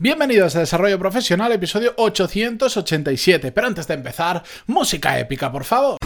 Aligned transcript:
Bienvenidos 0.00 0.54
a 0.54 0.60
Desarrollo 0.60 0.96
Profesional, 0.96 1.50
episodio 1.50 1.92
887. 1.96 3.50
Pero 3.50 3.66
antes 3.66 3.88
de 3.88 3.94
empezar, 3.94 4.44
música 4.68 5.18
épica, 5.18 5.50
por 5.50 5.64
favor. 5.64 5.98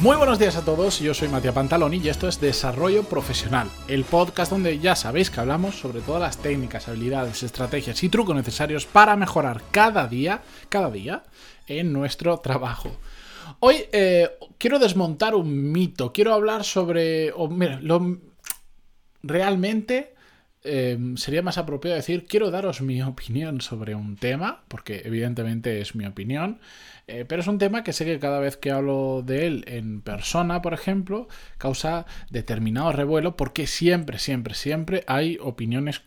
Muy 0.00 0.16
buenos 0.16 0.38
días 0.38 0.54
a 0.54 0.64
todos, 0.64 1.00
yo 1.00 1.12
soy 1.12 1.26
Matías 1.26 1.54
Pantaloni 1.54 1.96
y 1.96 2.08
esto 2.08 2.28
es 2.28 2.40
Desarrollo 2.40 3.02
Profesional, 3.02 3.68
el 3.88 4.04
podcast 4.04 4.52
donde 4.52 4.78
ya 4.78 4.94
sabéis 4.94 5.28
que 5.28 5.40
hablamos 5.40 5.74
sobre 5.74 6.02
todas 6.02 6.22
las 6.22 6.38
técnicas, 6.38 6.86
habilidades, 6.86 7.42
estrategias 7.42 8.00
y 8.04 8.08
trucos 8.08 8.36
necesarios 8.36 8.86
para 8.86 9.16
mejorar 9.16 9.60
cada 9.72 10.06
día, 10.06 10.42
cada 10.68 10.88
día, 10.92 11.24
en 11.66 11.92
nuestro 11.92 12.38
trabajo. 12.38 12.96
Hoy 13.58 13.86
eh, 13.90 14.30
quiero 14.56 14.78
desmontar 14.78 15.34
un 15.34 15.72
mito, 15.72 16.12
quiero 16.12 16.32
hablar 16.32 16.62
sobre... 16.62 17.32
mira, 17.50 17.80
lo, 17.82 18.20
realmente 19.24 20.14
eh, 20.62 20.96
sería 21.16 21.42
más 21.42 21.58
apropiado 21.58 21.96
decir, 21.96 22.26
quiero 22.26 22.50
daros 22.52 22.82
mi 22.82 23.02
opinión 23.02 23.60
sobre 23.60 23.94
un 23.94 24.16
tema, 24.16 24.64
porque 24.68 25.02
evidentemente 25.04 25.80
es 25.80 25.94
mi 25.94 26.06
opinión, 26.06 26.60
eh, 27.08 27.24
pero 27.26 27.40
es 27.40 27.48
un 27.48 27.58
tema 27.58 27.82
que 27.82 27.92
sé 27.92 28.04
que 28.04 28.18
cada 28.18 28.38
vez 28.38 28.56
que 28.56 28.70
hablo 28.70 29.22
de 29.24 29.46
él 29.46 29.64
en 29.66 30.02
persona, 30.02 30.60
por 30.60 30.74
ejemplo, 30.74 31.26
causa 31.56 32.04
determinado 32.30 32.92
revuelo 32.92 33.36
porque 33.36 33.66
siempre, 33.66 34.18
siempre, 34.18 34.54
siempre 34.54 35.04
hay 35.06 35.38
opiniones 35.40 36.02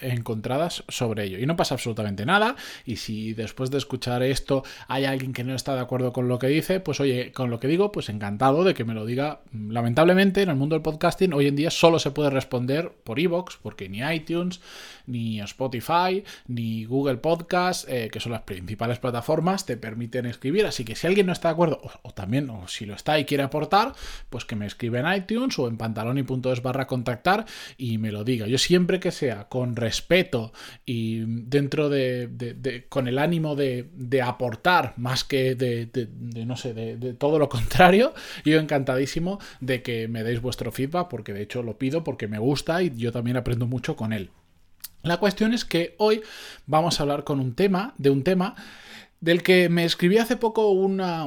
encontradas 0.00 0.84
sobre 0.88 1.24
ello. 1.24 1.38
Y 1.38 1.46
no 1.46 1.56
pasa 1.56 1.74
absolutamente 1.74 2.24
nada. 2.26 2.54
Y 2.84 2.96
si 2.96 3.34
después 3.34 3.70
de 3.70 3.78
escuchar 3.78 4.22
esto 4.22 4.62
hay 4.86 5.04
alguien 5.04 5.32
que 5.32 5.42
no 5.44 5.54
está 5.54 5.74
de 5.74 5.80
acuerdo 5.80 6.12
con 6.12 6.28
lo 6.28 6.38
que 6.38 6.46
dice, 6.46 6.78
pues 6.78 7.00
oye, 7.00 7.32
con 7.32 7.50
lo 7.50 7.58
que 7.58 7.66
digo, 7.66 7.90
pues 7.90 8.08
encantado 8.08 8.62
de 8.62 8.74
que 8.74 8.84
me 8.84 8.94
lo 8.94 9.04
diga. 9.04 9.40
Lamentablemente, 9.52 10.42
en 10.42 10.50
el 10.50 10.56
mundo 10.56 10.76
del 10.76 10.82
podcasting, 10.82 11.32
hoy 11.32 11.48
en 11.48 11.56
día 11.56 11.70
solo 11.70 11.98
se 11.98 12.12
puede 12.12 12.30
responder 12.30 12.92
por 13.02 13.18
iVoox, 13.18 13.56
porque 13.62 13.88
ni 13.88 13.98
iTunes, 13.98 14.60
ni 15.06 15.40
Spotify, 15.40 16.24
ni 16.46 16.84
Google 16.84 17.16
Podcast, 17.16 17.88
eh, 17.88 18.08
que 18.10 18.20
son 18.20 18.32
las 18.32 18.42
principales 18.42 18.98
plataformas, 18.98 19.66
te 19.66 19.76
permiten 19.76 20.26
escribir. 20.26 20.66
Así 20.66 20.84
que 20.84 20.96
si 20.96 21.06
alguien 21.06 21.26
no 21.26 21.32
está 21.32 21.48
de 21.48 21.52
acuerdo, 21.52 21.80
o, 22.02 22.10
también, 22.12 22.50
o 22.50 22.68
si 22.68 22.86
lo 22.86 22.94
está 22.94 23.18
y 23.18 23.24
quiere 23.24 23.42
aportar, 23.42 23.94
pues 24.30 24.44
que 24.44 24.56
me 24.56 24.66
escribe 24.66 25.00
en 25.00 25.12
iTunes 25.12 25.58
o 25.58 25.68
en 25.68 25.76
pantaloni.es 25.76 26.62
barra 26.62 26.86
contactar 26.86 27.46
y 27.76 27.98
me 27.98 28.12
lo 28.12 28.24
diga. 28.24 28.46
Yo 28.46 28.58
siempre 28.58 29.00
que 29.00 29.10
sea 29.10 29.48
con 29.48 29.76
respeto 29.76 30.52
y 30.84 31.20
dentro 31.26 31.88
de, 31.88 32.86
con 32.88 33.08
el 33.08 33.18
ánimo 33.18 33.54
de, 33.54 33.86
aportar 34.22 34.94
más 34.96 35.24
que 35.24 35.54
de, 35.54 36.08
no 36.46 36.56
sé, 36.56 36.74
de, 36.74 37.14
todo 37.14 37.38
lo 37.38 37.48
contrario, 37.48 38.14
yo 38.44 38.58
encantadísimo 38.58 39.38
de 39.60 39.82
que 39.82 40.08
me 40.08 40.22
deis 40.22 40.40
vuestro 40.40 40.72
feedback 40.72 41.08
porque 41.08 41.32
de 41.32 41.42
hecho 41.42 41.62
lo 41.62 41.78
pido 41.78 42.02
porque 42.04 42.28
me 42.28 42.38
gusta 42.38 42.82
y 42.82 42.92
yo 42.96 43.12
también 43.12 43.36
aprendo 43.36 43.66
mucho 43.66 43.96
con 43.96 44.12
él. 44.12 44.30
La 45.02 45.18
cuestión 45.18 45.54
es 45.54 45.64
que 45.64 45.94
hoy 45.98 46.22
vamos 46.66 46.98
a 46.98 47.02
hablar 47.02 47.24
con 47.24 47.40
un 47.40 47.54
tema, 47.54 47.94
de 47.98 48.10
un 48.10 48.24
tema 48.24 48.56
del 49.20 49.42
que 49.42 49.68
me 49.68 49.84
escribí 49.84 50.18
hace 50.18 50.36
poco 50.36 50.70
una, 50.70 51.26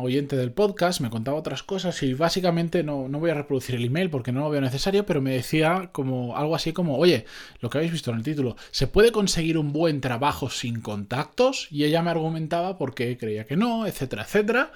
oyente 0.00 0.36
del 0.36 0.52
podcast, 0.52 1.00
me 1.00 1.10
contaba 1.10 1.36
otras 1.36 1.62
cosas 1.62 2.02
y 2.02 2.14
básicamente 2.14 2.82
no, 2.82 3.08
no, 3.08 3.20
voy 3.20 3.30
a 3.30 3.34
reproducir 3.34 3.74
el 3.74 3.84
email 3.84 4.10
porque 4.10 4.32
no 4.32 4.40
lo 4.40 4.50
veo 4.50 4.60
necesario, 4.60 5.04
pero 5.04 5.20
me 5.20 5.32
decía 5.32 5.90
como 5.92 6.36
algo 6.36 6.54
así 6.54 6.72
como, 6.72 6.96
oye, 6.96 7.26
lo 7.60 7.68
que 7.68 7.78
habéis 7.78 7.92
visto 7.92 8.10
en 8.10 8.16
el 8.16 8.22
título, 8.22 8.56
¿se 8.70 8.86
puede 8.86 9.12
conseguir 9.12 9.58
un 9.58 9.72
buen 9.72 10.00
trabajo 10.00 10.48
sin 10.48 10.80
contactos? 10.80 11.68
Y 11.70 11.84
ella 11.84 12.02
me 12.02 12.10
argumentaba 12.10 12.78
porque 12.78 13.16
creía 13.18 13.44
que 13.44 13.56
no, 13.56 13.86
etcétera, 13.86 14.22
etcétera. 14.22 14.72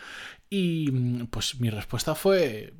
Y 0.51 0.91
pues 1.25 1.61
mi 1.61 1.71
respuesta 1.71 2.15
fue 2.15 2.75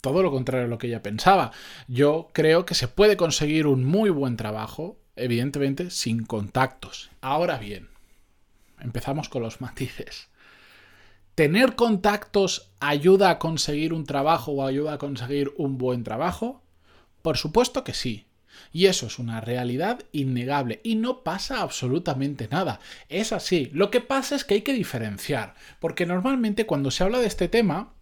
todo 0.00 0.22
lo 0.22 0.30
contrario 0.30 0.66
a 0.66 0.68
lo 0.68 0.78
que 0.78 0.86
ella 0.86 1.02
pensaba. 1.02 1.50
Yo 1.88 2.28
creo 2.32 2.66
que 2.66 2.74
se 2.74 2.88
puede 2.88 3.16
conseguir 3.16 3.66
un 3.66 3.84
muy 3.84 4.10
buen 4.10 4.36
trabajo, 4.36 4.98
evidentemente 5.16 5.90
sin 5.90 6.24
contactos. 6.24 7.10
Ahora 7.20 7.58
bien, 7.58 7.88
empezamos 8.80 9.28
con 9.28 9.42
los 9.42 9.60
matices. 9.60 10.28
¿Tener 11.34 11.74
contactos 11.74 12.70
ayuda 12.78 13.30
a 13.30 13.38
conseguir 13.38 13.92
un 13.92 14.04
trabajo 14.04 14.52
o 14.52 14.66
ayuda 14.66 14.94
a 14.94 14.98
conseguir 14.98 15.52
un 15.56 15.78
buen 15.78 16.04
trabajo? 16.04 16.62
Por 17.22 17.36
supuesto 17.36 17.82
que 17.82 17.92
sí. 17.92 18.26
Y 18.72 18.86
eso 18.86 19.06
es 19.06 19.18
una 19.18 19.40
realidad 19.40 20.02
innegable 20.12 20.80
y 20.84 20.94
no 20.94 21.24
pasa 21.24 21.60
absolutamente 21.62 22.46
nada. 22.48 22.78
Es 23.08 23.32
así. 23.32 23.68
Lo 23.72 23.90
que 23.90 24.00
pasa 24.00 24.36
es 24.36 24.44
que 24.44 24.54
hay 24.54 24.62
que 24.62 24.74
diferenciar, 24.74 25.54
porque 25.80 26.06
normalmente 26.06 26.66
cuando 26.66 26.92
se 26.92 27.02
habla 27.02 27.18
de 27.18 27.26
este 27.26 27.48
tema, 27.48 27.93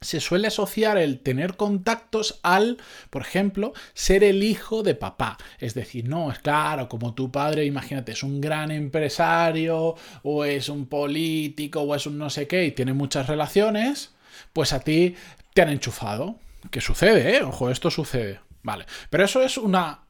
se 0.00 0.20
suele 0.20 0.48
asociar 0.48 0.98
el 0.98 1.20
tener 1.20 1.56
contactos 1.56 2.40
al, 2.42 2.78
por 3.10 3.22
ejemplo, 3.22 3.72
ser 3.94 4.24
el 4.24 4.42
hijo 4.42 4.82
de 4.82 4.94
papá. 4.94 5.38
Es 5.58 5.74
decir, 5.74 6.08
no, 6.08 6.30
es 6.30 6.38
claro, 6.38 6.88
como 6.88 7.14
tu 7.14 7.30
padre, 7.30 7.64
imagínate, 7.64 8.12
es 8.12 8.22
un 8.22 8.40
gran 8.40 8.70
empresario, 8.70 9.94
o 10.22 10.44
es 10.44 10.68
un 10.68 10.86
político, 10.86 11.80
o 11.82 11.94
es 11.94 12.06
un 12.06 12.18
no 12.18 12.30
sé 12.30 12.46
qué, 12.46 12.66
y 12.66 12.72
tiene 12.72 12.92
muchas 12.92 13.26
relaciones, 13.26 14.14
pues 14.52 14.72
a 14.72 14.80
ti 14.80 15.14
te 15.54 15.62
han 15.62 15.70
enchufado. 15.70 16.38
¿Qué 16.70 16.80
sucede, 16.80 17.36
¿eh? 17.36 17.42
Ojo, 17.42 17.70
esto 17.70 17.90
sucede. 17.90 18.40
Vale. 18.62 18.86
Pero 19.10 19.24
eso 19.24 19.42
es 19.42 19.56
una 19.58 20.00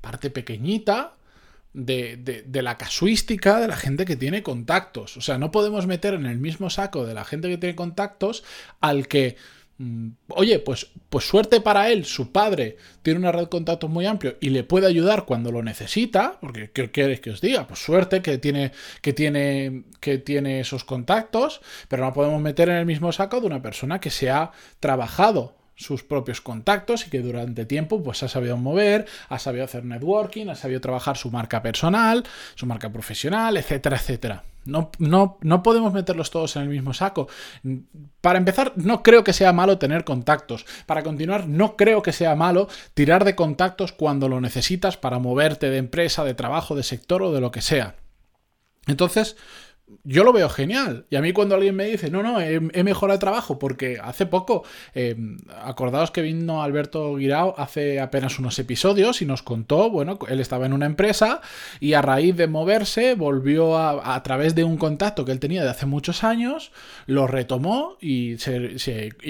parte 0.00 0.30
pequeñita 0.30 1.17
de, 1.78 2.62
la 2.62 2.76
casuística 2.76 3.60
de 3.60 3.68
la 3.68 3.76
gente 3.76 4.04
que 4.04 4.16
tiene 4.16 4.42
contactos. 4.42 5.16
O 5.16 5.20
sea, 5.20 5.38
no 5.38 5.50
podemos 5.50 5.86
meter 5.86 6.14
en 6.14 6.26
el 6.26 6.38
mismo 6.38 6.70
saco 6.70 7.06
de 7.06 7.14
la 7.14 7.24
gente 7.24 7.48
que 7.48 7.58
tiene 7.58 7.76
contactos 7.76 8.44
al 8.80 9.06
que, 9.06 9.36
mm, 9.78 10.08
oye, 10.30 10.58
pues, 10.58 10.88
pues 11.08 11.24
suerte 11.26 11.60
para 11.60 11.90
él, 11.90 12.04
su 12.04 12.32
padre 12.32 12.76
tiene 13.02 13.20
una 13.20 13.32
red 13.32 13.42
de 13.42 13.48
contactos 13.48 13.88
muy 13.88 14.06
amplio 14.06 14.36
y 14.40 14.50
le 14.50 14.64
puede 14.64 14.86
ayudar 14.86 15.24
cuando 15.24 15.52
lo 15.52 15.62
necesita, 15.62 16.38
porque 16.40 16.70
¿qué 16.72 16.90
quieres 16.90 17.20
que 17.20 17.30
os 17.30 17.40
diga? 17.40 17.66
Pues 17.66 17.80
suerte 17.80 18.22
que 18.22 18.38
tiene, 18.38 18.72
que 19.00 19.12
tiene, 19.12 19.84
que 20.00 20.18
tiene 20.18 20.60
esos 20.60 20.84
contactos, 20.84 21.60
pero 21.88 22.04
no 22.04 22.12
podemos 22.12 22.42
meter 22.42 22.68
en 22.68 22.76
el 22.76 22.86
mismo 22.86 23.12
saco 23.12 23.40
de 23.40 23.46
una 23.46 23.62
persona 23.62 24.00
que 24.00 24.10
se 24.10 24.30
ha 24.30 24.50
trabajado 24.80 25.57
sus 25.78 26.02
propios 26.02 26.40
contactos 26.40 27.06
y 27.06 27.10
que 27.10 27.20
durante 27.20 27.64
tiempo 27.64 28.02
pues 28.02 28.22
ha 28.24 28.28
sabido 28.28 28.56
mover, 28.56 29.06
ha 29.28 29.38
sabido 29.38 29.64
hacer 29.64 29.84
networking, 29.84 30.48
ha 30.48 30.56
sabido 30.56 30.80
trabajar 30.80 31.16
su 31.16 31.30
marca 31.30 31.62
personal, 31.62 32.24
su 32.56 32.66
marca 32.66 32.90
profesional, 32.90 33.56
etcétera, 33.56 33.96
etcétera. 33.96 34.44
No, 34.64 34.90
no, 34.98 35.38
no, 35.40 35.62
podemos 35.62 35.94
meterlos 35.94 36.30
todos 36.30 36.56
en 36.56 36.62
el 36.62 36.68
mismo 36.68 36.92
saco. 36.92 37.28
Para 38.20 38.38
empezar, 38.38 38.72
no 38.76 39.02
creo 39.02 39.24
que 39.24 39.32
sea 39.32 39.52
malo 39.52 39.78
tener 39.78 40.04
contactos. 40.04 40.66
Para 40.84 41.02
continuar, 41.02 41.48
no 41.48 41.76
creo 41.76 42.02
que 42.02 42.12
sea 42.12 42.34
malo 42.34 42.68
tirar 42.92 43.24
de 43.24 43.36
contactos 43.36 43.92
cuando 43.92 44.28
lo 44.28 44.40
necesitas 44.40 44.98
para 44.98 45.20
moverte 45.20 45.70
de 45.70 45.78
empresa, 45.78 46.24
de 46.24 46.34
trabajo, 46.34 46.74
de 46.74 46.82
sector 46.82 47.22
o 47.22 47.32
de 47.32 47.40
lo 47.40 47.50
que 47.50 47.62
sea. 47.62 47.94
Entonces, 48.88 49.36
yo 50.04 50.24
lo 50.24 50.32
veo 50.32 50.48
genial. 50.48 51.06
Y 51.10 51.16
a 51.16 51.22
mí 51.22 51.32
cuando 51.32 51.54
alguien 51.54 51.76
me 51.76 51.86
dice, 51.86 52.10
no, 52.10 52.22
no, 52.22 52.40
he, 52.40 52.60
mejorado 52.60 53.14
el 53.14 53.20
trabajo, 53.20 53.58
porque 53.58 53.98
hace 54.02 54.26
poco, 54.26 54.64
eh, 54.94 55.16
acordaos 55.62 56.10
que 56.10 56.22
vino 56.22 56.62
Alberto 56.62 57.16
Guirao 57.16 57.54
hace 57.58 58.00
apenas 58.00 58.38
unos 58.38 58.58
episodios 58.58 59.22
y 59.22 59.26
nos 59.26 59.42
contó, 59.42 59.90
bueno, 59.90 60.18
él 60.28 60.40
estaba 60.40 60.66
en 60.66 60.72
una 60.72 60.86
empresa 60.86 61.40
y 61.80 61.94
a 61.94 62.02
raíz 62.02 62.36
de 62.36 62.46
moverse 62.46 63.14
volvió 63.14 63.76
a, 63.76 64.14
a 64.14 64.22
través 64.22 64.54
de 64.54 64.64
un 64.64 64.76
contacto 64.76 65.24
que 65.24 65.32
él 65.32 65.40
tenía 65.40 65.62
de 65.62 65.70
hace 65.70 65.86
muchos 65.86 66.24
años, 66.24 66.72
lo 67.06 67.26
retomó 67.26 67.96
y, 68.00 68.36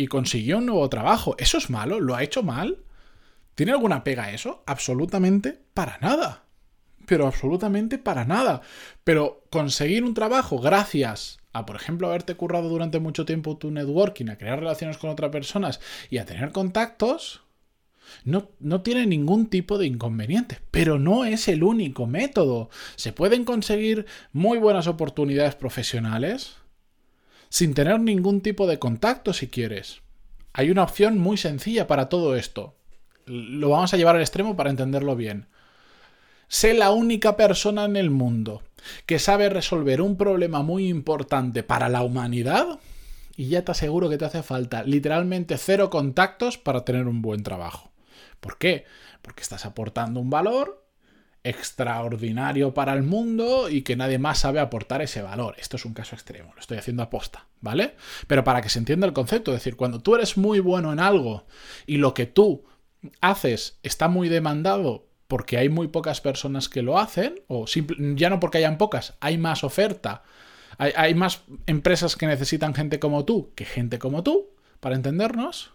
consiguió 0.08 0.58
un 0.58 0.66
nuevo 0.66 0.88
trabajo. 0.88 1.34
¿Eso 1.38 1.58
es 1.58 1.70
malo? 1.70 2.00
¿Lo 2.00 2.14
ha 2.14 2.22
hecho 2.22 2.42
mal? 2.42 2.78
¿Tiene 3.54 3.72
alguna 3.72 4.04
pega 4.04 4.32
eso? 4.32 4.62
Absolutamente 4.66 5.58
para 5.74 5.98
nada 5.98 6.47
pero 7.08 7.26
absolutamente 7.26 7.98
para 7.98 8.24
nada. 8.24 8.60
Pero 9.02 9.42
conseguir 9.50 10.04
un 10.04 10.14
trabajo 10.14 10.58
gracias 10.58 11.38
a, 11.52 11.64
por 11.66 11.74
ejemplo, 11.74 12.06
haberte 12.06 12.36
currado 12.36 12.68
durante 12.68 13.00
mucho 13.00 13.24
tiempo 13.24 13.56
tu 13.56 13.70
networking, 13.70 14.28
a 14.28 14.36
crear 14.36 14.60
relaciones 14.60 14.98
con 14.98 15.10
otras 15.10 15.32
personas 15.32 15.80
y 16.10 16.18
a 16.18 16.26
tener 16.26 16.52
contactos, 16.52 17.40
no, 18.24 18.50
no, 18.60 18.82
tiene 18.82 19.06
ningún 19.06 19.46
tipo 19.46 19.78
de 19.78 19.86
inconveniente, 19.86 20.60
pero 20.70 20.98
no 20.98 21.24
es 21.24 21.48
el 21.48 21.62
único 21.62 22.06
método. 22.06 22.68
Se 22.96 23.12
pueden 23.12 23.44
conseguir 23.44 24.06
muy 24.32 24.58
buenas 24.58 24.86
oportunidades 24.86 25.54
profesionales 25.54 26.56
sin 27.48 27.72
tener 27.72 28.00
ningún 28.00 28.42
tipo 28.42 28.66
de 28.66 28.78
contacto 28.78 29.32
si 29.32 29.48
quieres. 29.48 30.02
Hay 30.52 30.70
una 30.70 30.82
opción 30.82 31.18
muy 31.18 31.38
sencilla 31.38 31.86
para 31.86 32.10
todo 32.10 32.36
esto. 32.36 32.76
Lo 33.24 33.70
vamos 33.70 33.94
a 33.94 33.96
llevar 33.96 34.16
al 34.16 34.22
extremo 34.22 34.56
para 34.56 34.70
entenderlo 34.70 35.16
bien. 35.16 35.46
Sé 36.48 36.72
la 36.72 36.92
única 36.92 37.36
persona 37.36 37.84
en 37.84 37.96
el 37.96 38.10
mundo 38.10 38.62
que 39.04 39.18
sabe 39.18 39.50
resolver 39.50 40.00
un 40.00 40.16
problema 40.16 40.62
muy 40.62 40.88
importante 40.88 41.62
para 41.62 41.90
la 41.90 42.02
humanidad 42.02 42.80
y 43.36 43.48
ya 43.48 43.64
te 43.64 43.72
aseguro 43.72 44.08
que 44.08 44.16
te 44.16 44.24
hace 44.24 44.42
falta 44.42 44.82
literalmente 44.82 45.58
cero 45.58 45.90
contactos 45.90 46.56
para 46.56 46.86
tener 46.86 47.06
un 47.06 47.20
buen 47.20 47.42
trabajo. 47.42 47.90
¿Por 48.40 48.56
qué? 48.56 48.86
Porque 49.20 49.42
estás 49.42 49.66
aportando 49.66 50.20
un 50.20 50.30
valor 50.30 50.86
extraordinario 51.44 52.72
para 52.72 52.94
el 52.94 53.02
mundo 53.02 53.68
y 53.68 53.82
que 53.82 53.96
nadie 53.96 54.18
más 54.18 54.38
sabe 54.38 54.58
aportar 54.58 55.02
ese 55.02 55.20
valor. 55.20 55.54
Esto 55.58 55.76
es 55.76 55.84
un 55.84 55.92
caso 55.92 56.14
extremo, 56.14 56.52
lo 56.54 56.60
estoy 56.60 56.78
haciendo 56.78 57.02
aposta, 57.02 57.46
¿vale? 57.60 57.94
Pero 58.26 58.42
para 58.42 58.62
que 58.62 58.70
se 58.70 58.78
entienda 58.78 59.06
el 59.06 59.12
concepto, 59.12 59.52
es 59.52 59.58
decir, 59.58 59.76
cuando 59.76 60.00
tú 60.00 60.14
eres 60.14 60.38
muy 60.38 60.60
bueno 60.60 60.92
en 60.92 61.00
algo 61.00 61.46
y 61.86 61.98
lo 61.98 62.14
que 62.14 62.26
tú 62.26 62.64
haces 63.20 63.78
está 63.82 64.08
muy 64.08 64.28
demandado 64.28 65.07
porque 65.28 65.58
hay 65.58 65.68
muy 65.68 65.88
pocas 65.88 66.20
personas 66.20 66.68
que 66.68 66.82
lo 66.82 66.98
hacen, 66.98 67.40
o 67.46 67.66
ya 68.16 68.30
no 68.30 68.40
porque 68.40 68.58
hayan 68.58 68.78
pocas, 68.78 69.14
hay 69.20 69.38
más 69.38 69.62
oferta, 69.62 70.24
hay, 70.78 70.92
hay 70.96 71.14
más 71.14 71.42
empresas 71.66 72.16
que 72.16 72.26
necesitan 72.26 72.74
gente 72.74 72.98
como 72.98 73.24
tú 73.24 73.52
que 73.54 73.64
gente 73.64 73.98
como 73.98 74.22
tú, 74.22 74.50
para 74.80 74.96
entendernos, 74.96 75.72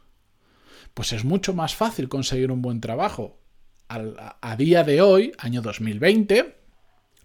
pues 0.93 1.13
es 1.13 1.23
mucho 1.23 1.53
más 1.53 1.75
fácil 1.75 2.09
conseguir 2.09 2.51
un 2.51 2.61
buen 2.61 2.81
trabajo. 2.81 3.39
a 3.87 4.55
día 4.57 4.83
de 4.83 5.01
hoy, 5.01 5.33
año 5.37 5.61
2020, 5.61 6.62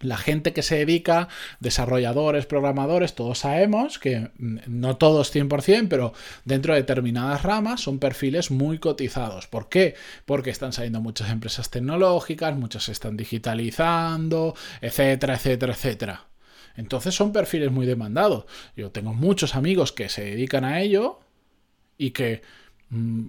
la 0.01 0.17
gente 0.17 0.53
que 0.53 0.63
se 0.63 0.77
dedica, 0.77 1.29
desarrolladores, 1.61 2.47
programadores, 2.47 3.15
todos 3.15 3.39
sabemos 3.41 3.99
que 3.99 4.31
mm, 4.39 4.59
no 4.67 4.97
todos 4.97 5.35
100%, 5.35 5.89
pero 5.89 6.13
dentro 6.45 6.75
de 6.75 6.81
determinadas 6.81 7.43
ramas 7.43 7.81
son 7.81 7.99
perfiles 7.99 8.51
muy 8.51 8.79
cotizados. 8.79 9.47
¿Por 9.47 9.69
qué? 9.69 9.95
Porque 10.25 10.51
están 10.51 10.73
saliendo 10.73 11.01
muchas 11.01 11.31
empresas 11.31 11.71
tecnológicas, 11.71 12.57
muchas 12.57 12.85
se 12.85 12.93
están 12.93 13.17
digitalizando, 13.17 14.55
etcétera, 14.81 15.35
etcétera, 15.35 15.73
etcétera. 15.73 16.25
Entonces 16.77 17.15
son 17.15 17.33
perfiles 17.33 17.73
muy 17.73 17.87
demandados. 17.87 18.45
Yo 18.77 18.93
tengo 18.93 19.13
muchos 19.13 19.57
amigos 19.57 19.93
que 19.93 20.09
se 20.09 20.23
dedican 20.23 20.65
a 20.65 20.81
ello 20.81 21.19
y 21.99 22.13
que 22.13 22.43
mm, 22.91 23.27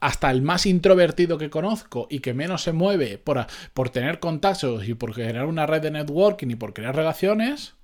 hasta 0.00 0.30
el 0.30 0.42
más 0.42 0.66
introvertido 0.66 1.38
que 1.38 1.50
conozco 1.50 2.06
y 2.10 2.20
que 2.20 2.34
menos 2.34 2.62
se 2.62 2.72
mueve 2.72 3.18
por, 3.18 3.46
por 3.72 3.90
tener 3.90 4.20
contactos 4.20 4.88
y 4.88 4.94
por 4.94 5.14
crear 5.14 5.46
una 5.46 5.66
red 5.66 5.82
de 5.82 5.90
networking 5.90 6.48
y 6.48 6.56
por 6.56 6.74
crear 6.74 6.94
relaciones, 6.94 7.74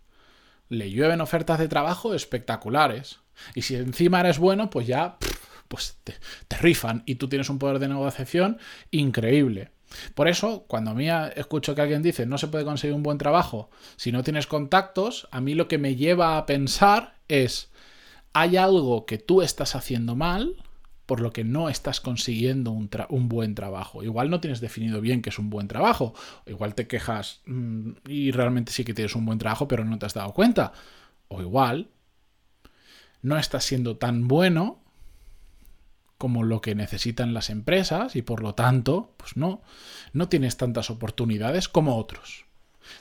le 0.69 0.91
llueven 0.91 1.21
ofertas 1.21 1.59
de 1.59 1.69
trabajo 1.69 2.15
espectaculares. 2.15 3.19
Y 3.55 3.63
si 3.63 3.75
encima 3.77 4.21
eres 4.21 4.39
bueno, 4.39 4.71
pues 4.71 4.87
ya 4.87 5.17
pues 5.69 5.99
te, 6.05 6.15
te 6.49 6.57
rifan 6.59 7.03
y 7.07 7.17
tú 7.17 7.29
tienes 7.29 7.49
un 7.49 7.59
poder 7.59 7.79
de 7.79 7.89
negociación 7.89 8.59
increíble. 8.91 9.71
Por 10.15 10.29
eso, 10.29 10.65
cuando 10.69 10.93
a 10.93 10.95
mí 10.95 11.09
escucho 11.35 11.75
que 11.75 11.83
alguien 11.83 12.03
dice 12.03 12.27
no 12.27 12.39
se 12.39 12.49
puede 12.49 12.65
conseguir 12.65 12.95
un 12.95 13.03
buen 13.03 13.19
trabajo 13.19 13.71
si 13.97 14.13
no 14.13 14.23
tienes 14.23 14.47
contactos, 14.47 15.29
a 15.33 15.41
mí 15.41 15.55
lo 15.55 15.69
que 15.69 15.79
me 15.79 15.97
lleva 15.97 16.39
a 16.39 16.47
pensar 16.47 17.17
es, 17.29 17.71
hay 18.33 18.57
algo 18.57 19.07
que 19.07 19.19
tú 19.19 19.43
estás 19.43 19.75
haciendo 19.75 20.15
mal 20.15 20.57
por 21.11 21.21
lo 21.21 21.33
que 21.33 21.43
no 21.43 21.69
estás 21.69 22.01
consiguiendo 22.01 22.71
un, 22.71 23.29
buen 23.29 23.57
trabajo. 23.57 24.05
Igual 24.05 24.31
no 24.31 24.39
tienes 24.39 24.61
definido 24.61 25.01
bien 25.01 25.23
qué 25.23 25.31
es 25.31 25.41
un 25.41 25.51
buen 25.51 25.67
trabajo. 25.67 26.15
Igual 26.47 26.77
te 26.77 26.87
quejas 26.87 27.41
mm, 27.47 27.91
y 28.07 28.31
realmente 28.31 28.71
sí 28.71 28.85
que 28.85 28.95
tienes 28.95 29.17
un 29.17 29.27
buen 29.27 29.41
trabajo, 29.41 29.67
pero 29.67 29.85
no 29.85 29.99
te 29.99 30.07
has 30.07 30.15
dado 30.15 30.33
cuenta. 30.33 30.73
O 31.27 31.43
igual 31.43 31.89
no 33.23 33.37
estás 33.39 33.65
siendo 33.65 33.97
tan 33.97 34.29
bueno 34.29 34.85
como 36.17 36.45
lo 36.45 36.61
que 36.61 36.77
necesitan 36.77 37.35
las 37.35 37.51
empresas 37.51 38.15
y 38.15 38.23
por 38.23 38.41
lo 38.41 38.55
tanto, 38.55 39.13
pues 39.17 39.37
no, 39.37 39.63
no 40.13 40.29
tienes 40.29 40.59
tantas 40.59 40.91
oportunidades 40.91 41.69
como 41.69 41.97
otros. 41.97 42.45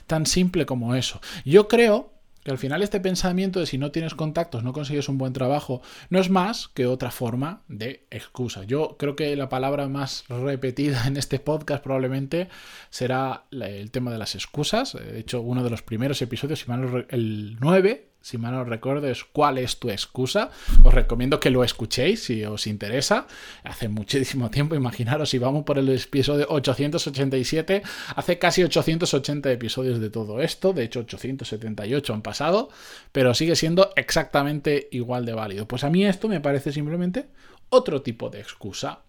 Tan 0.08 0.26
simple 0.26 0.66
como 0.66 0.96
eso. 0.96 1.20
Yo 1.44 1.68
creo 1.68 2.12
que 2.42 2.50
al 2.50 2.58
final 2.58 2.82
este 2.82 3.00
pensamiento 3.00 3.60
de 3.60 3.66
si 3.66 3.78
no 3.78 3.90
tienes 3.90 4.14
contactos, 4.14 4.64
no 4.64 4.72
consigues 4.72 5.08
un 5.08 5.18
buen 5.18 5.32
trabajo, 5.32 5.82
no 6.08 6.18
es 6.18 6.30
más 6.30 6.68
que 6.68 6.86
otra 6.86 7.10
forma 7.10 7.62
de 7.68 8.06
excusa. 8.10 8.64
Yo 8.64 8.96
creo 8.98 9.16
que 9.16 9.34
la 9.36 9.48
palabra 9.48 9.88
más 9.88 10.24
repetida 10.28 11.06
en 11.06 11.16
este 11.16 11.38
podcast 11.38 11.82
probablemente 11.82 12.48
será 12.90 13.44
el 13.50 13.90
tema 13.90 14.10
de 14.10 14.18
las 14.18 14.34
excusas. 14.34 14.94
De 14.94 15.20
hecho, 15.20 15.40
uno 15.40 15.62
de 15.62 15.70
los 15.70 15.82
primeros 15.82 16.20
episodios, 16.22 16.60
si 16.60 16.68
mal 16.68 17.06
el 17.10 17.56
9, 17.60 18.09
si 18.22 18.36
mal 18.36 18.52
no 18.52 18.64
recuerdo, 18.64 19.08
es 19.08 19.24
cuál 19.24 19.56
es 19.56 19.78
tu 19.78 19.88
excusa. 19.88 20.50
Os 20.84 20.92
recomiendo 20.92 21.40
que 21.40 21.48
lo 21.48 21.64
escuchéis 21.64 22.22
si 22.22 22.44
os 22.44 22.66
interesa. 22.66 23.26
Hace 23.64 23.88
muchísimo 23.88 24.50
tiempo, 24.50 24.74
imaginaros, 24.74 25.30
si 25.30 25.38
vamos 25.38 25.64
por 25.64 25.78
el 25.78 25.88
episodio 25.88 26.46
887, 26.50 27.82
hace 28.14 28.38
casi 28.38 28.62
880 28.62 29.50
episodios 29.50 30.00
de 30.00 30.10
todo 30.10 30.42
esto. 30.42 30.74
De 30.74 30.84
hecho, 30.84 31.00
878 31.00 32.12
han 32.12 32.20
pasado, 32.20 32.68
pero 33.10 33.32
sigue 33.32 33.56
siendo 33.56 33.90
exactamente 33.96 34.88
igual 34.92 35.24
de 35.24 35.32
válido. 35.32 35.66
Pues 35.66 35.82
a 35.84 35.90
mí 35.90 36.04
esto 36.04 36.28
me 36.28 36.40
parece 36.40 36.72
simplemente 36.72 37.28
otro 37.70 38.02
tipo 38.02 38.28
de 38.28 38.40
excusa. 38.40 39.00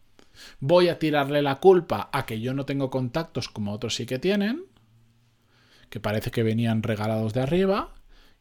Voy 0.62 0.88
a 0.88 1.00
tirarle 1.00 1.42
la 1.42 1.56
culpa 1.56 2.10
a 2.14 2.26
que 2.26 2.40
yo 2.40 2.54
no 2.54 2.66
tengo 2.66 2.90
contactos 2.90 3.50
como 3.50 3.74
otros 3.74 3.96
sí 3.96 4.06
que 4.06 4.20
tienen, 4.20 4.64
que 5.90 6.00
parece 6.00 6.32
que 6.32 6.44
venían 6.44 6.82
regalados 6.82 7.34
de 7.34 7.42
arriba 7.42 7.94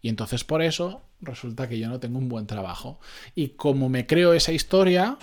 y 0.02 0.08
entonces 0.08 0.44
por 0.44 0.62
eso 0.62 1.02
resulta 1.20 1.68
que 1.68 1.78
yo 1.78 1.88
no 1.88 2.00
tengo 2.00 2.18
un 2.18 2.28
buen 2.28 2.46
trabajo. 2.46 2.98
Y 3.34 3.50
como 3.50 3.88
me 3.88 4.06
creo 4.06 4.32
esa 4.32 4.52
historia, 4.52 5.18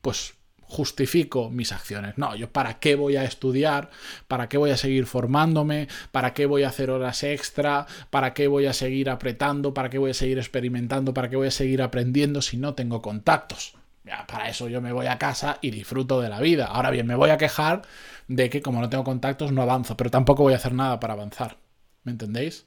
pues 0.00 0.34
justifico 0.68 1.50
mis 1.50 1.72
acciones. 1.72 2.18
No, 2.18 2.34
yo 2.34 2.50
para 2.50 2.78
qué 2.78 2.96
voy 2.96 3.16
a 3.16 3.24
estudiar, 3.24 3.90
para 4.28 4.48
qué 4.48 4.58
voy 4.58 4.70
a 4.70 4.76
seguir 4.76 5.06
formándome, 5.06 5.88
para 6.12 6.34
qué 6.34 6.46
voy 6.46 6.64
a 6.64 6.68
hacer 6.68 6.90
horas 6.90 7.22
extra, 7.22 7.86
para 8.10 8.34
qué 8.34 8.48
voy 8.48 8.66
a 8.66 8.72
seguir 8.72 9.10
apretando, 9.10 9.74
para 9.74 9.90
qué 9.90 9.98
voy 9.98 10.10
a 10.10 10.14
seguir 10.14 10.38
experimentando, 10.38 11.14
para 11.14 11.30
qué 11.30 11.36
voy 11.36 11.48
a 11.48 11.52
seguir 11.52 11.82
aprendiendo 11.82 12.42
si 12.42 12.56
no 12.56 12.74
tengo 12.74 13.00
contactos. 13.00 13.74
Ya, 14.04 14.24
para 14.26 14.48
eso 14.48 14.68
yo 14.68 14.80
me 14.80 14.92
voy 14.92 15.06
a 15.06 15.18
casa 15.18 15.58
y 15.62 15.70
disfruto 15.70 16.20
de 16.20 16.28
la 16.28 16.40
vida. 16.40 16.66
Ahora 16.66 16.90
bien, 16.90 17.06
me 17.06 17.16
voy 17.16 17.30
a 17.30 17.38
quejar 17.38 17.82
de 18.28 18.50
que 18.50 18.62
como 18.62 18.80
no 18.80 18.88
tengo 18.88 19.04
contactos 19.04 19.50
no 19.52 19.62
avanzo, 19.62 19.96
pero 19.96 20.10
tampoco 20.10 20.44
voy 20.44 20.52
a 20.52 20.56
hacer 20.56 20.74
nada 20.74 21.00
para 21.00 21.14
avanzar. 21.14 21.56
¿Me 22.04 22.12
entendéis? 22.12 22.66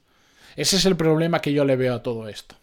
Ese 0.56 0.76
es 0.76 0.86
el 0.86 0.96
problema 0.96 1.40
que 1.40 1.52
yo 1.52 1.64
le 1.64 1.76
veo 1.76 1.94
a 1.94 2.02
todo 2.02 2.28
esto. 2.28 2.56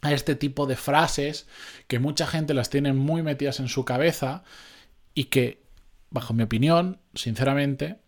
A 0.00 0.12
este 0.12 0.34
tipo 0.34 0.66
de 0.66 0.76
frases 0.76 1.46
que 1.86 1.98
mucha 1.98 2.26
gente 2.26 2.54
las 2.54 2.70
tiene 2.70 2.92
muy 2.92 3.22
metidas 3.22 3.60
en 3.60 3.68
su 3.68 3.84
cabeza 3.84 4.42
y 5.14 5.24
que, 5.24 5.62
bajo 6.10 6.34
mi 6.34 6.42
opinión, 6.42 7.00
sinceramente, 7.14 7.98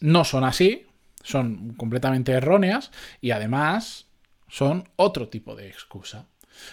no 0.00 0.24
son 0.24 0.44
así, 0.44 0.86
son 1.22 1.74
completamente 1.74 2.32
erróneas 2.32 2.90
y 3.20 3.30
además 3.30 4.06
son 4.48 4.88
otro 4.96 5.28
tipo 5.28 5.54
de 5.54 5.68
excusa. 5.68 6.26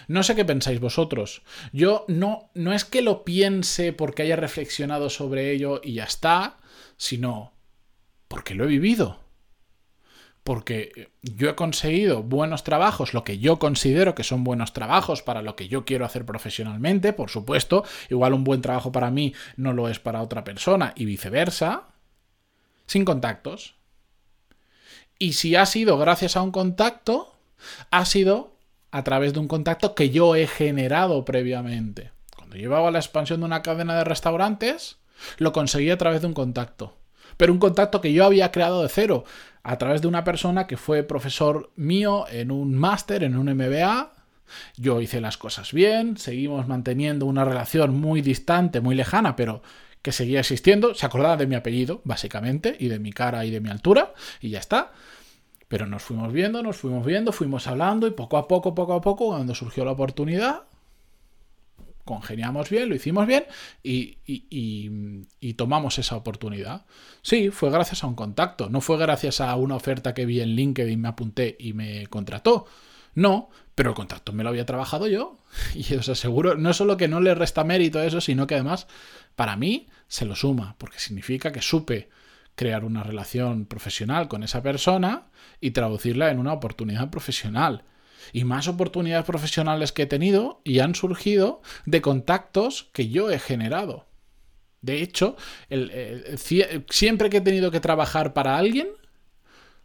No 0.08 0.22
sé 0.22 0.34
qué 0.34 0.44
pensáis 0.44 0.78
vosotros. 0.78 1.42
Yo 1.72 2.04
no, 2.06 2.50
no 2.54 2.74
es 2.74 2.84
que 2.84 3.00
lo 3.00 3.24
piense 3.24 3.94
porque 3.94 4.22
haya 4.22 4.36
reflexionado 4.36 5.08
sobre 5.08 5.52
ello 5.52 5.80
y 5.82 5.94
ya 5.94 6.04
está, 6.04 6.58
sino 6.98 7.54
porque 8.28 8.54
lo 8.54 8.64
he 8.64 8.68
vivido 8.68 9.19
porque 10.44 11.10
yo 11.22 11.50
he 11.50 11.54
conseguido 11.54 12.22
buenos 12.22 12.64
trabajos, 12.64 13.14
lo 13.14 13.24
que 13.24 13.38
yo 13.38 13.58
considero 13.58 14.14
que 14.14 14.24
son 14.24 14.42
buenos 14.42 14.72
trabajos 14.72 15.22
para 15.22 15.42
lo 15.42 15.54
que 15.54 15.68
yo 15.68 15.84
quiero 15.84 16.04
hacer 16.04 16.24
profesionalmente, 16.24 17.12
por 17.12 17.30
supuesto, 17.30 17.84
igual 18.08 18.34
un 18.34 18.44
buen 18.44 18.62
trabajo 18.62 18.90
para 18.90 19.10
mí 19.10 19.34
no 19.56 19.72
lo 19.72 19.88
es 19.88 19.98
para 19.98 20.22
otra 20.22 20.44
persona 20.44 20.92
y 20.96 21.04
viceversa, 21.04 21.88
sin 22.86 23.04
contactos. 23.04 23.74
Y 25.18 25.34
si 25.34 25.54
ha 25.56 25.66
sido 25.66 25.98
gracias 25.98 26.36
a 26.36 26.42
un 26.42 26.50
contacto, 26.50 27.34
ha 27.90 28.04
sido 28.06 28.56
a 28.90 29.04
través 29.04 29.34
de 29.34 29.40
un 29.40 29.48
contacto 29.48 29.94
que 29.94 30.10
yo 30.10 30.34
he 30.34 30.46
generado 30.46 31.24
previamente. 31.26 32.12
Cuando 32.34 32.56
llevaba 32.56 32.90
la 32.90 32.98
expansión 32.98 33.40
de 33.40 33.46
una 33.46 33.62
cadena 33.62 33.96
de 33.96 34.04
restaurantes, 34.04 34.96
lo 35.36 35.52
conseguí 35.52 35.90
a 35.90 35.98
través 35.98 36.22
de 36.22 36.28
un 36.28 36.34
contacto 36.34 36.99
pero 37.40 37.54
un 37.54 37.58
contacto 37.58 38.02
que 38.02 38.12
yo 38.12 38.26
había 38.26 38.52
creado 38.52 38.82
de 38.82 38.90
cero 38.90 39.24
a 39.62 39.78
través 39.78 40.02
de 40.02 40.08
una 40.08 40.24
persona 40.24 40.66
que 40.66 40.76
fue 40.76 41.02
profesor 41.02 41.70
mío 41.74 42.26
en 42.30 42.50
un 42.50 42.74
máster, 42.74 43.24
en 43.24 43.34
un 43.34 43.46
MBA. 43.46 44.12
Yo 44.76 45.00
hice 45.00 45.22
las 45.22 45.38
cosas 45.38 45.72
bien, 45.72 46.18
seguimos 46.18 46.68
manteniendo 46.68 47.24
una 47.24 47.46
relación 47.46 47.98
muy 47.98 48.20
distante, 48.20 48.82
muy 48.82 48.94
lejana, 48.94 49.36
pero 49.36 49.62
que 50.02 50.12
seguía 50.12 50.40
existiendo. 50.40 50.94
Se 50.94 51.06
acordaba 51.06 51.38
de 51.38 51.46
mi 51.46 51.54
apellido, 51.54 52.02
básicamente, 52.04 52.76
y 52.78 52.88
de 52.88 52.98
mi 52.98 53.10
cara 53.10 53.46
y 53.46 53.50
de 53.50 53.60
mi 53.60 53.70
altura, 53.70 54.12
y 54.42 54.50
ya 54.50 54.58
está. 54.58 54.92
Pero 55.66 55.86
nos 55.86 56.02
fuimos 56.02 56.34
viendo, 56.34 56.62
nos 56.62 56.76
fuimos 56.76 57.06
viendo, 57.06 57.32
fuimos 57.32 57.66
hablando, 57.66 58.06
y 58.06 58.10
poco 58.10 58.36
a 58.36 58.46
poco, 58.46 58.74
poco 58.74 58.92
a 58.92 59.00
poco, 59.00 59.28
cuando 59.28 59.54
surgió 59.54 59.86
la 59.86 59.92
oportunidad, 59.92 60.64
congeniamos 62.10 62.68
bien, 62.68 62.88
lo 62.88 62.96
hicimos 62.96 63.26
bien 63.26 63.44
y, 63.84 65.54
tomamos 65.54 65.98
esa 65.98 66.16
oportunidad. 66.16 66.86
Sí, 67.22 67.50
fue 67.50 67.70
gracias 67.70 68.02
a 68.02 68.08
un 68.08 68.14
contacto, 68.14 68.68
no 68.68 68.80
fue 68.80 68.98
gracias 68.98 69.40
a 69.40 69.54
una 69.54 69.76
oferta 69.76 70.12
que 70.12 70.26
vi 70.26 70.40
en 70.40 70.50
LinkedIn, 70.50 71.00
me 71.00 71.08
apunté 71.08 71.56
y 71.58 71.72
me 71.72 72.06
contrató. 72.08 72.66
No, 73.14 73.50
pero 73.74 73.90
el 73.90 73.96
contacto 73.96 74.32
me 74.32 74.42
lo 74.42 74.48
había 74.48 74.66
trabajado 74.66 75.06
yo 75.06 75.38
y 75.74 75.94
os 75.94 76.08
aseguro, 76.08 76.56
no 76.56 76.72
solo 76.72 76.96
que 76.96 77.08
no 77.08 77.20
le 77.20 77.34
resta 77.34 77.62
mérito 77.62 77.98
a 77.98 78.04
eso, 78.04 78.20
sino 78.20 78.46
que 78.46 78.54
además 78.54 78.88
para 79.36 79.56
mí 79.56 79.88
se 80.08 80.24
lo 80.24 80.34
suma, 80.34 80.74
porque 80.78 80.98
significa 80.98 81.52
que 81.52 81.62
supe 81.62 82.08
crear 82.56 82.84
una 82.84 83.04
relación 83.04 83.66
profesional 83.66 84.26
con 84.26 84.42
esa 84.42 84.62
persona 84.62 85.28
y 85.60 85.70
traducirla 85.70 86.30
en 86.30 86.38
una 86.40 86.52
oportunidad 86.52 87.10
profesional 87.10 87.84
y 88.32 88.44
más 88.44 88.68
oportunidades 88.68 89.26
profesionales 89.26 89.92
que 89.92 90.02
he 90.02 90.06
tenido 90.06 90.60
y 90.64 90.80
han 90.80 90.94
surgido 90.94 91.62
de 91.86 92.00
contactos 92.00 92.88
que 92.92 93.08
yo 93.08 93.30
he 93.30 93.38
generado. 93.38 94.06
De 94.82 95.02
hecho, 95.02 95.36
siempre 96.88 97.30
que 97.30 97.38
he 97.38 97.42
tenido 97.42 97.70
que 97.70 97.80
trabajar 97.80 98.32
para 98.32 98.56
alguien, 98.56 98.88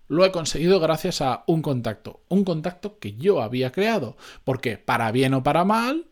lo 0.08 0.24
he 0.24 0.32
conseguido 0.32 0.80
gracias 0.80 1.22
a 1.22 1.44
un 1.48 1.62
contacto. 1.62 2.22
Un 2.30 2.44
contacto 2.44 3.00
que 3.00 3.16
yo 3.16 3.42
había 3.42 3.72
creado. 3.72 4.16
Porque 4.44 4.78
para 4.78 5.12
bien 5.12 5.34
o 5.34 5.44
para 5.44 5.66
mal, 5.66 6.06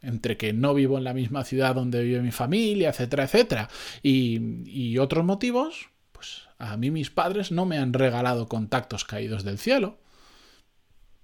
entre 0.00 0.36
que 0.36 0.52
no 0.52 0.72
vivo 0.74 0.96
en 0.96 1.04
la 1.04 1.14
misma 1.14 1.44
ciudad 1.44 1.74
donde 1.74 2.02
vive 2.02 2.22
mi 2.22 2.30
familia, 2.30 2.90
etcétera, 2.90 3.24
etcétera, 3.24 3.68
y, 4.02 4.40
y 4.66 4.98
otros 4.98 5.24
motivos, 5.24 5.90
pues 6.12 6.42
a 6.58 6.76
mí 6.76 6.90
mis 6.90 7.10
padres 7.10 7.50
no 7.50 7.66
me 7.66 7.78
han 7.78 7.92
regalado 7.92 8.48
contactos 8.48 9.04
caídos 9.04 9.44
del 9.44 9.58
cielo 9.58 9.98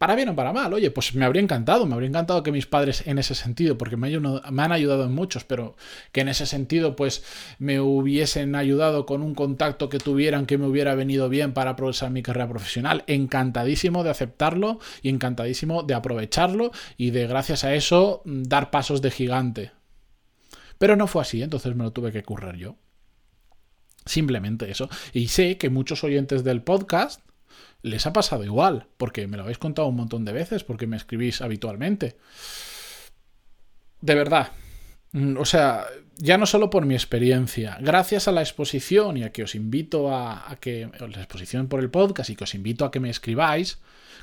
para 0.00 0.14
bien 0.14 0.30
o 0.30 0.34
para 0.34 0.54
mal. 0.54 0.72
Oye, 0.72 0.90
pues 0.90 1.14
me 1.14 1.26
habría 1.26 1.42
encantado, 1.42 1.84
me 1.84 1.92
habría 1.92 2.08
encantado 2.08 2.42
que 2.42 2.52
mis 2.52 2.64
padres 2.64 3.06
en 3.06 3.18
ese 3.18 3.34
sentido, 3.34 3.76
porque 3.76 3.98
me, 3.98 4.08
han 4.08 4.72
ayudado 4.72 5.04
en 5.04 5.12
muchos, 5.12 5.44
pero 5.44 5.76
que 6.10 6.22
en 6.22 6.28
ese 6.28 6.46
sentido 6.46 6.96
pues 6.96 7.22
me 7.58 7.80
hubiesen 7.80 8.54
ayudado 8.54 9.04
con 9.04 9.20
un 9.20 9.34
contacto 9.34 9.90
que 9.90 9.98
tuvieran 9.98 10.46
que 10.46 10.56
me 10.56 10.66
hubiera 10.66 10.94
venido 10.94 11.28
bien 11.28 11.52
para 11.52 11.76
progresar 11.76 12.10
mi 12.12 12.22
carrera 12.22 12.48
profesional. 12.48 13.04
Encantadísimo 13.08 14.02
de 14.02 14.08
aceptarlo 14.08 14.78
y 15.02 15.10
encantadísimo 15.10 15.82
de 15.82 15.92
aprovecharlo 15.92 16.72
y 16.96 17.10
de 17.10 17.26
gracias 17.26 17.64
a 17.64 17.74
eso 17.74 18.22
dar 18.24 18.70
pasos 18.70 19.02
de 19.02 19.10
gigante. 19.10 19.72
Pero 20.78 20.96
no 20.96 21.08
fue 21.08 21.20
así, 21.20 21.42
entonces 21.42 21.76
me 21.76 21.84
lo 21.84 21.92
tuve 21.92 22.10
que 22.10 22.22
currar 22.22 22.56
yo. 22.56 22.76
Simplemente 24.06 24.70
eso. 24.70 24.88
Y 25.12 25.28
sé 25.28 25.58
que 25.58 25.68
muchos 25.68 26.04
oyentes 26.04 26.42
del 26.42 26.62
podcast 26.62 27.20
les 27.82 28.06
ha 28.06 28.12
pasado 28.12 28.44
igual, 28.44 28.86
porque 28.96 29.26
me 29.26 29.36
lo 29.36 29.44
habéis 29.44 29.58
contado 29.58 29.88
un 29.88 29.96
montón 29.96 30.24
de 30.24 30.32
veces, 30.32 30.64
porque 30.64 30.86
me 30.86 30.96
escribís 30.96 31.40
habitualmente. 31.40 32.16
De 34.00 34.14
verdad. 34.14 34.52
Mm, 35.12 35.36
o 35.38 35.44
sea, 35.44 35.86
ya 36.16 36.38
no 36.38 36.46
solo 36.46 36.70
por 36.70 36.86
mi 36.86 36.94
experiencia, 36.94 37.78
gracias 37.80 38.28
a 38.28 38.32
la 38.32 38.42
exposición 38.42 39.16
y 39.16 39.24
a 39.24 39.32
que 39.32 39.42
os 39.42 39.54
invito 39.54 40.14
a, 40.14 40.50
a 40.50 40.56
que. 40.56 40.88
La 40.98 41.18
exposición 41.18 41.68
por 41.68 41.80
el 41.80 41.90
podcast 41.90 42.30
y 42.30 42.36
que 42.36 42.44
os 42.44 42.54
invito 42.54 42.84
a 42.84 42.90
que 42.90 43.00
me 43.00 43.10
escribáis, 43.10 43.78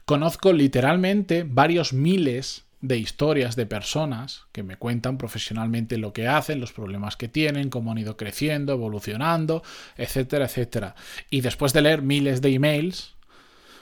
conozco 0.06 0.54
literalmente 0.54 1.44
varios 1.48 1.94
miles 1.94 2.68
de 2.82 2.98
historias 2.98 3.56
de 3.56 3.66
personas 3.66 4.46
que 4.52 4.64
me 4.64 4.78
cuentan 4.78 5.18
profesionalmente 5.18 5.98
lo 5.98 6.14
que 6.14 6.28
hacen, 6.28 6.60
los 6.60 6.74
problemas 6.74 7.18
que 7.18 7.28
tienen, 7.28 7.70
cómo 7.70 7.92
han 7.92 7.98
ido 7.98 8.18
creciendo, 8.18 8.74
evolucionando, 8.74 9.64
etcétera, 9.98 10.46
etcétera. 10.46 10.96
Y 11.30 11.42
después 11.42 11.74
de 11.74 11.82
leer 11.82 12.02
miles 12.04 12.42
de 12.42 12.54
emails, 12.54 13.17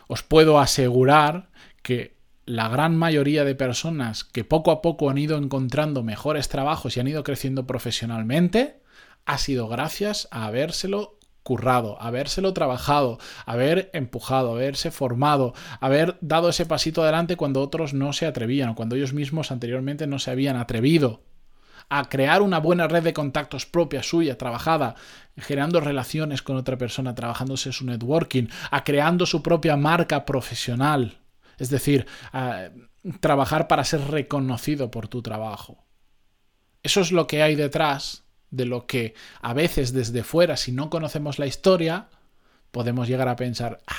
os 0.08 0.24
puedo 0.24 0.60
asegurar 0.60 1.50
que 1.82 2.16
la 2.46 2.70
gran 2.70 2.96
mayoría 2.96 3.44
de 3.44 3.56
personas 3.56 4.24
que 4.24 4.44
poco 4.44 4.72
a 4.72 4.82
poco 4.82 5.10
han 5.10 5.18
ido 5.18 5.38
encontrando 5.38 6.04
mejores 6.04 6.48
trabajos 6.48 6.96
y 6.96 7.00
han 7.00 7.08
ido 7.08 7.24
creciendo 7.24 7.66
profesionalmente, 7.66 8.82
ha 9.26 9.38
sido 9.38 9.68
gracias 9.68 10.28
a 10.32 10.46
habérselo 10.46 11.18
currado, 11.42 12.02
habérselo 12.02 12.54
trabajado, 12.54 13.20
haber 13.46 13.90
empujado, 13.94 14.52
haberse 14.52 14.90
formado, 14.92 15.54
haber 15.80 16.18
dado 16.22 16.50
ese 16.50 16.66
pasito 16.66 17.04
adelante 17.04 17.36
cuando 17.36 17.62
otros 17.62 17.94
no 17.94 18.14
se 18.14 18.26
atrevían 18.26 18.70
o 18.70 18.76
cuando 18.76 18.96
ellos 18.96 19.14
mismos 19.14 19.52
anteriormente 19.52 20.08
no 20.08 20.20
se 20.20 20.32
habían 20.32 20.58
atrevido 20.58 21.22
a 21.90 22.10
crear 22.10 22.42
una 22.42 22.60
buena 22.60 22.88
red 22.88 23.04
de 23.04 23.14
contactos 23.14 23.66
propia, 23.66 24.04
suya, 24.04 24.38
trabajada, 24.38 24.96
generando 25.38 25.80
relaciones 25.80 26.42
con 26.42 26.58
otra 26.58 26.78
persona, 26.78 27.16
trabajándose 27.16 27.72
su 27.72 27.86
networking, 27.86 28.48
a 28.72 28.84
creando 28.84 29.26
su 29.26 29.42
propia 29.42 29.78
marca 29.78 30.26
profesional. 30.26 31.20
Es 31.58 31.70
decir, 31.70 32.06
a 32.34 32.70
trabajar 33.20 33.68
para 33.68 33.84
ser 33.84 34.02
reconocido 34.10 34.92
por 34.92 35.08
tu 35.08 35.22
trabajo. 35.22 35.86
Eso 36.84 37.02
es 37.02 37.12
lo 37.12 37.28
que 37.28 37.42
hay 37.42 37.56
detrás 37.56 38.24
de 38.52 38.66
lo 38.66 38.86
que 38.86 39.16
a 39.42 39.54
veces 39.54 39.94
desde 39.94 40.24
fuera, 40.24 40.58
si 40.58 40.72
no 40.72 40.90
conocemos 40.90 41.40
la 41.40 41.48
historia, 41.48 42.10
podemos 42.72 43.08
llegar 43.08 43.28
a 43.28 43.36
pensar, 43.36 43.82
ah, 43.88 43.96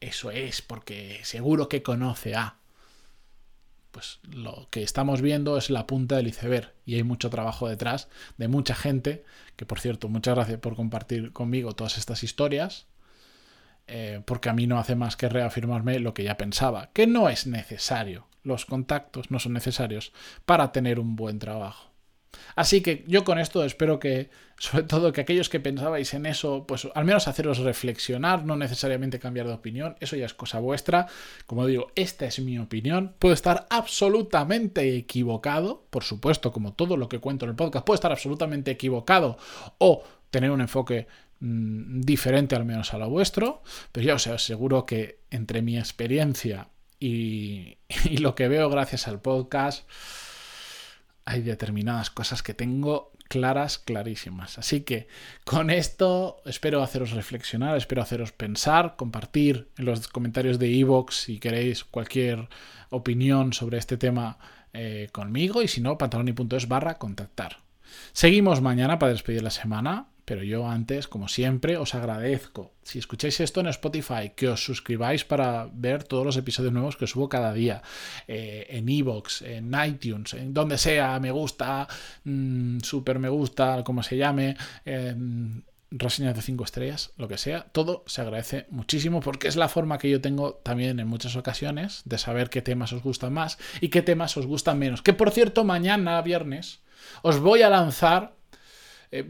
eso 0.00 0.30
es 0.30 0.62
porque 0.62 1.20
seguro 1.22 1.68
que 1.68 1.82
conoce 1.82 2.34
a 2.34 2.59
pues 3.90 4.20
lo 4.22 4.68
que 4.70 4.82
estamos 4.82 5.20
viendo 5.20 5.56
es 5.56 5.70
la 5.70 5.86
punta 5.86 6.16
del 6.16 6.28
iceberg 6.28 6.72
y 6.86 6.94
hay 6.94 7.02
mucho 7.02 7.30
trabajo 7.30 7.68
detrás 7.68 8.08
de 8.38 8.48
mucha 8.48 8.74
gente, 8.74 9.24
que 9.56 9.66
por 9.66 9.80
cierto, 9.80 10.08
muchas 10.08 10.34
gracias 10.34 10.58
por 10.60 10.76
compartir 10.76 11.32
conmigo 11.32 11.74
todas 11.74 11.98
estas 11.98 12.22
historias, 12.22 12.86
eh, 13.86 14.22
porque 14.24 14.48
a 14.48 14.52
mí 14.52 14.66
no 14.66 14.78
hace 14.78 14.94
más 14.94 15.16
que 15.16 15.28
reafirmarme 15.28 15.98
lo 15.98 16.14
que 16.14 16.24
ya 16.24 16.36
pensaba, 16.36 16.90
que 16.92 17.06
no 17.06 17.28
es 17.28 17.46
necesario, 17.46 18.26
los 18.42 18.64
contactos 18.64 19.30
no 19.30 19.38
son 19.38 19.52
necesarios 19.52 20.12
para 20.44 20.72
tener 20.72 20.98
un 20.98 21.16
buen 21.16 21.38
trabajo. 21.38 21.89
Así 22.54 22.80
que 22.80 23.04
yo 23.06 23.24
con 23.24 23.38
esto 23.38 23.64
espero 23.64 23.98
que, 23.98 24.30
sobre 24.58 24.84
todo, 24.84 25.12
que 25.12 25.20
aquellos 25.20 25.48
que 25.48 25.60
pensabais 25.60 26.14
en 26.14 26.26
eso, 26.26 26.64
pues 26.66 26.88
al 26.94 27.04
menos 27.04 27.28
haceros 27.28 27.58
reflexionar, 27.58 28.44
no 28.44 28.56
necesariamente 28.56 29.18
cambiar 29.18 29.46
de 29.46 29.54
opinión, 29.54 29.96
eso 30.00 30.16
ya 30.16 30.26
es 30.26 30.34
cosa 30.34 30.58
vuestra. 30.58 31.06
Como 31.46 31.66
digo, 31.66 31.92
esta 31.94 32.26
es 32.26 32.38
mi 32.40 32.58
opinión. 32.58 33.14
Puedo 33.18 33.34
estar 33.34 33.66
absolutamente 33.70 34.96
equivocado, 34.96 35.86
por 35.90 36.04
supuesto, 36.04 36.52
como 36.52 36.72
todo 36.74 36.96
lo 36.96 37.08
que 37.08 37.18
cuento 37.18 37.44
en 37.44 37.50
el 37.50 37.56
podcast, 37.56 37.84
puedo 37.84 37.96
estar 37.96 38.12
absolutamente 38.12 38.70
equivocado 38.70 39.38
o 39.78 40.02
tener 40.30 40.50
un 40.50 40.60
enfoque 40.60 41.06
mm, 41.40 42.00
diferente 42.00 42.54
al 42.54 42.64
menos 42.64 42.94
a 42.94 42.98
lo 42.98 43.10
vuestro, 43.10 43.62
pero 43.92 44.06
ya 44.06 44.14
os 44.14 44.26
aseguro 44.26 44.86
que 44.86 45.20
entre 45.30 45.62
mi 45.62 45.78
experiencia 45.78 46.68
y 46.98 47.78
lo 48.20 48.34
que 48.34 48.48
veo 48.48 48.68
gracias 48.68 49.08
al 49.08 49.20
podcast, 49.20 49.88
hay 51.30 51.42
determinadas 51.42 52.10
cosas 52.10 52.42
que 52.42 52.54
tengo 52.54 53.12
claras, 53.28 53.78
clarísimas. 53.78 54.58
Así 54.58 54.80
que 54.80 55.06
con 55.44 55.70
esto 55.70 56.42
espero 56.44 56.82
haceros 56.82 57.12
reflexionar, 57.12 57.76
espero 57.76 58.02
haceros 58.02 58.32
pensar, 58.32 58.96
compartir 58.96 59.68
en 59.78 59.84
los 59.84 60.08
comentarios 60.08 60.58
de 60.58 60.76
Evox 60.76 61.14
si 61.14 61.38
queréis 61.38 61.84
cualquier 61.84 62.48
opinión 62.90 63.52
sobre 63.52 63.78
este 63.78 63.96
tema 63.96 64.38
eh, 64.72 65.08
conmigo 65.12 65.62
y 65.62 65.68
si 65.68 65.80
no, 65.80 65.96
pantaloni.es 65.96 66.66
barra 66.66 66.98
contactar. 66.98 67.58
Seguimos 68.12 68.60
mañana 68.60 68.98
para 68.98 69.12
despedir 69.12 69.42
la 69.42 69.50
semana. 69.50 70.06
Pero 70.30 70.44
yo 70.44 70.68
antes, 70.68 71.08
como 71.08 71.26
siempre, 71.26 71.76
os 71.76 71.96
agradezco. 71.96 72.70
Si 72.84 73.00
escucháis 73.00 73.40
esto 73.40 73.58
en 73.58 73.66
Spotify, 73.66 74.30
que 74.36 74.46
os 74.46 74.64
suscribáis 74.64 75.24
para 75.24 75.68
ver 75.72 76.04
todos 76.04 76.24
los 76.24 76.36
episodios 76.36 76.72
nuevos 76.72 76.96
que 76.96 77.08
subo 77.08 77.28
cada 77.28 77.52
día. 77.52 77.82
Eh, 78.28 78.64
en 78.70 78.88
Evox, 78.88 79.42
en 79.42 79.74
iTunes, 79.84 80.34
en 80.34 80.54
donde 80.54 80.78
sea, 80.78 81.18
me 81.18 81.32
gusta, 81.32 81.88
mm, 82.22 82.78
super 82.78 83.18
me 83.18 83.28
gusta, 83.28 83.82
como 83.82 84.04
se 84.04 84.16
llame. 84.18 84.56
reseñas 85.90 86.36
de 86.36 86.42
5 86.42 86.62
estrellas, 86.62 87.10
lo 87.16 87.26
que 87.26 87.36
sea, 87.36 87.64
todo 87.72 88.04
se 88.06 88.20
agradece 88.20 88.66
muchísimo 88.70 89.18
porque 89.18 89.48
es 89.48 89.56
la 89.56 89.68
forma 89.68 89.98
que 89.98 90.10
yo 90.10 90.20
tengo 90.20 90.54
también 90.62 91.00
en 91.00 91.08
muchas 91.08 91.34
ocasiones 91.34 92.02
de 92.04 92.18
saber 92.18 92.50
qué 92.50 92.62
temas 92.62 92.92
os 92.92 93.02
gustan 93.02 93.32
más 93.32 93.58
y 93.80 93.88
qué 93.88 94.00
temas 94.00 94.36
os 94.36 94.46
gustan 94.46 94.78
menos. 94.78 95.02
Que 95.02 95.12
por 95.12 95.32
cierto, 95.32 95.64
mañana, 95.64 96.22
viernes, 96.22 96.82
os 97.22 97.40
voy 97.40 97.62
a 97.62 97.68
lanzar... 97.68 98.36
Eh, 99.10 99.28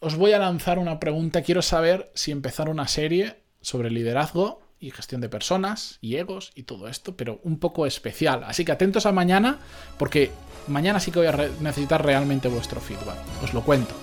os 0.00 0.16
voy 0.16 0.32
a 0.32 0.38
lanzar 0.38 0.78
una 0.78 0.98
pregunta. 0.98 1.42
Quiero 1.42 1.62
saber 1.62 2.10
si 2.14 2.32
empezar 2.32 2.68
una 2.68 2.88
serie 2.88 3.36
sobre 3.60 3.90
liderazgo 3.90 4.62
y 4.80 4.90
gestión 4.90 5.20
de 5.20 5.28
personas 5.28 5.98
y 6.00 6.16
egos 6.16 6.52
y 6.54 6.62
todo 6.62 6.88
esto, 6.88 7.16
pero 7.16 7.38
un 7.44 7.58
poco 7.58 7.86
especial. 7.86 8.42
Así 8.44 8.64
que 8.64 8.72
atentos 8.72 9.04
a 9.04 9.12
mañana, 9.12 9.58
porque 9.98 10.30
mañana 10.68 11.00
sí 11.00 11.10
que 11.10 11.18
voy 11.18 11.28
a 11.28 11.50
necesitar 11.60 12.04
realmente 12.04 12.48
vuestro 12.48 12.80
feedback. 12.80 13.18
Os 13.44 13.52
lo 13.52 13.62
cuento. 13.62 13.94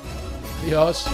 Adiós. 0.63 1.07